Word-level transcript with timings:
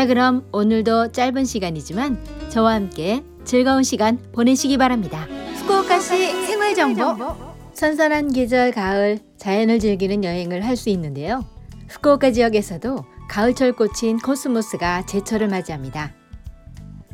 자, 0.00 0.06
그럼 0.06 0.48
오늘도 0.50 1.12
짧은 1.12 1.44
시간이지만 1.44 2.16
저와 2.48 2.72
함께 2.72 3.22
즐거운 3.44 3.82
시간 3.82 4.16
보내시기 4.32 4.78
바랍니다. 4.78 5.26
후쿠오카시 5.56 6.46
생활 6.46 6.74
정보. 6.74 7.36
선선한 7.74 8.32
계절 8.32 8.72
가을 8.72 9.18
자연을 9.36 9.78
즐기는 9.78 10.24
여행을 10.24 10.64
할 10.64 10.78
수 10.78 10.88
있는데요. 10.88 11.44
후쿠오카 11.90 12.30
지역에서도 12.30 13.04
가을철 13.28 13.74
꽃인 13.74 14.20
코스모스가 14.24 15.04
제철을 15.04 15.48
맞이합니다. 15.48 16.14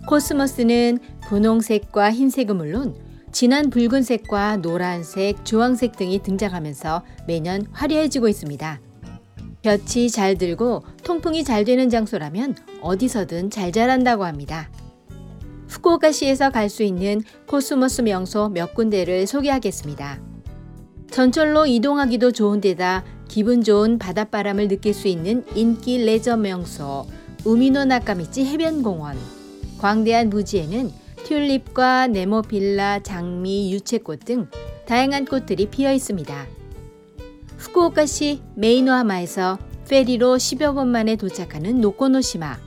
코스모스는 0.06 1.00
분홍색과 1.28 2.12
흰색은 2.12 2.56
물론 2.56 2.94
진한 3.32 3.68
붉은색과 3.68 4.58
노란색, 4.58 5.44
주황색 5.44 5.96
등이 5.96 6.22
등장하면서 6.22 7.02
매년 7.26 7.66
화려해지고 7.72 8.28
있습니다. 8.28 8.78
볕이 9.66 10.10
잘 10.10 10.38
들고 10.38 10.84
통풍이 11.02 11.42
잘 11.42 11.64
되는 11.64 11.90
장소라면 11.90 12.54
어디서든 12.82 13.50
잘 13.50 13.72
자란다고 13.72 14.24
합니다. 14.24 14.70
후쿠오카시에서 15.66 16.50
갈 16.50 16.68
수 16.70 16.84
있는 16.84 17.20
코스모스 17.48 18.02
명소 18.02 18.48
몇 18.50 18.74
군데를 18.74 19.26
소개하겠습니다. 19.26 20.20
전철로 21.10 21.66
이동하기도 21.66 22.30
좋은 22.30 22.60
데다 22.60 23.04
기분 23.26 23.64
좋은 23.64 23.98
바닷바람을 23.98 24.68
느낄 24.68 24.94
수 24.94 25.08
있는 25.08 25.44
인기 25.56 25.98
레저 25.98 26.36
명소 26.36 27.08
우미노 27.44 27.86
나카미치 27.86 28.44
해변공원 28.44 29.16
광대한 29.78 30.30
부지에는 30.30 30.92
튤립과 31.24 32.06
네모필라, 32.06 33.00
장미, 33.02 33.72
유채꽃 33.72 34.20
등 34.24 34.48
다양한 34.86 35.24
꽃들이 35.24 35.66
피어 35.70 35.92
있습니다. 35.92 36.55
후쿠오카시 37.58 38.42
메이노하마에서 38.54 39.58
페리로 39.88 40.36
10여 40.36 40.74
분 40.74 40.88
만에 40.88 41.16
도착하는 41.16 41.80
노코노시마. 41.80 42.58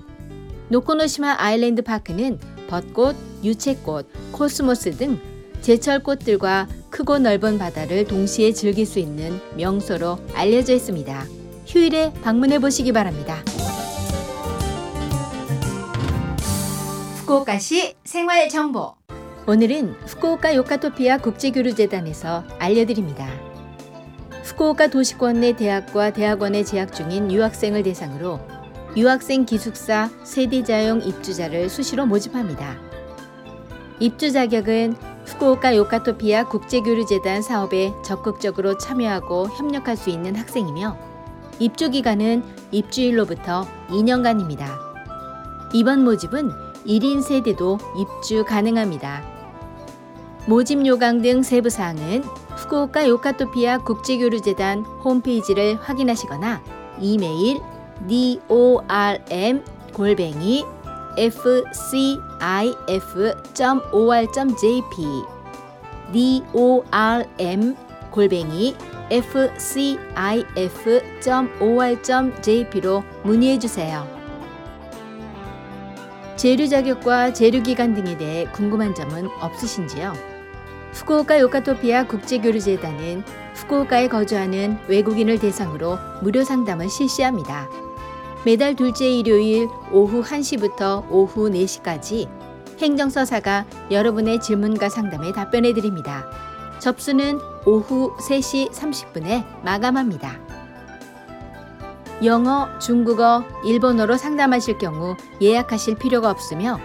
노코노시마 0.69 1.35
아일랜드 1.37 1.81
파크는 1.81 2.39
벚꽃, 2.67 3.15
유채꽃, 3.43 4.07
코스모스 4.31 4.91
등 4.91 5.19
제철 5.61 6.03
꽃들과 6.03 6.67
크고 6.89 7.19
넓은 7.19 7.57
바다를 7.57 8.05
동시에 8.05 8.53
즐길 8.53 8.85
수 8.85 8.99
있는 8.99 9.39
명소로 9.57 10.19
알려져 10.33 10.73
있습니다. 10.73 11.25
휴일에 11.67 12.13
방문해 12.23 12.59
보시기 12.59 12.91
바랍니다. 12.91 13.43
후쿠오카시 17.17 17.95
생활 18.03 18.49
정보. 18.49 18.95
오늘은 19.45 19.95
후쿠오카 20.05 20.55
요카토피아 20.55 21.17
국제교류재단에서 21.19 22.43
알려드립니다. 22.59 23.48
후쿠오카 24.50 24.88
도시권 24.88 25.42
내 25.42 25.53
대학과 25.53 26.11
대학원에 26.11 26.64
재학 26.64 26.92
중인 26.92 27.31
유학생을 27.31 27.83
대상으로 27.83 28.39
유학생 28.97 29.45
기숙사 29.45 30.09
세대자용 30.23 31.03
입주자를 31.03 31.69
수시로 31.69 32.08
모집합니다. 32.08 32.78
입주 34.00 34.31
자격은 34.31 34.95
후쿠오카 35.25 35.75
요카토피아 35.75 36.45
국제교류재단 36.45 37.44
사업에 37.44 37.94
적극적으로 38.03 38.78
참여하고 38.80 39.50
협력할 39.50 39.96
수 39.96 40.09
있는 40.09 40.35
학생이며 40.35 40.97
입주 41.59 41.91
기간은 41.91 42.44
입주일로부터 42.72 43.68
2년간입니다. 43.90 44.66
이번 45.73 46.03
모집은 46.03 46.50
1인 46.88 47.22
세대도 47.22 47.78
입주 47.97 48.44
가능합니다. 48.46 49.22
모집 50.47 50.88
요강 50.88 51.22
등 51.22 51.44
세부 51.44 51.69
사항은 51.69 52.23
후쿠오카 52.69 53.07
요카토피아 53.07 53.80
국제교류재단 53.80 54.85
홈페이지를 55.03 55.75
확인하시거나 55.81 56.62
이메일 57.00 57.59
dorm 58.07 59.63
골뱅이 59.94 60.63
fcif.or.jp 61.18 62.19
dorm 66.53 67.75
골뱅이 68.12 68.75
fcif.or.jp로 69.09 70.03
문의해 73.24 73.58
주세요. 73.59 74.08
재료 76.35 76.68
자격과 76.68 77.34
재료 77.34 77.63
기간 77.63 77.96
등에 77.96 78.16
대해 78.18 78.46
궁금한 78.53 78.94
점은 78.96 79.28
없으신지요? 79.41 80.38
후쿠오카 80.99 81.39
요카토피아 81.39 82.07
국제교류재단은 82.07 83.23
후쿠오카에 83.55 84.09
거주하는 84.09 84.77
외국인을 84.89 85.39
대상으로 85.39 85.97
무료 86.21 86.43
상담을 86.43 86.89
실시합니다. 86.89 87.69
매달 88.45 88.75
둘째 88.75 89.07
일요일 89.07 89.69
오후 89.93 90.21
1시부터 90.21 91.09
오후 91.09 91.49
4시까지 91.49 92.27
행정서사가 92.79 93.65
여러분의 93.91 94.41
질문과 94.41 94.89
상담에 94.89 95.31
답변해 95.31 95.73
드립니다. 95.73 96.25
접수는 96.79 97.39
오후 97.66 98.13
3시 98.17 98.71
30분에 98.71 99.45
마감합니다. 99.63 100.37
영어, 102.25 102.67
중국어, 102.79 103.45
일본어로 103.63 104.17
상담하실 104.17 104.77
경우 104.79 105.16
예약하실 105.41 105.95
필요가 105.95 106.29
없으며 106.29 106.77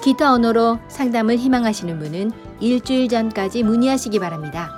기타 0.00 0.32
언어로 0.32 0.78
상담을 0.88 1.36
희망하시는 1.36 1.98
분은 1.98 2.47
일주일 2.60 3.08
전까지 3.08 3.62
문의하시기 3.62 4.18
바랍니다. 4.18 4.74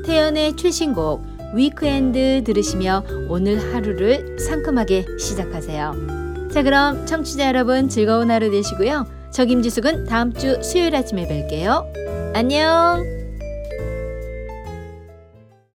태연의 0.06 0.56
최신곡 0.56 1.31
Weekend 1.54 2.42
들으시며 2.44 3.04
오늘 3.28 3.58
하루를 3.74 4.38
상큼하게 4.38 5.06
시작하세요. 5.18 6.48
자, 6.52 6.62
그럼 6.62 7.06
청취자 7.06 7.48
여러분 7.48 7.88
즐거운 7.88 8.30
하루 8.30 8.50
되시고요. 8.50 9.06
저 9.30 9.44
김지숙은 9.44 10.04
다음 10.04 10.32
주 10.32 10.62
수요일 10.62 10.94
아침에 10.94 11.26
뵐게요. 11.26 11.86
안녕! 12.34 13.21